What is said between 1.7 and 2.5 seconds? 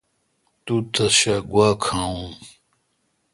کھاوون۔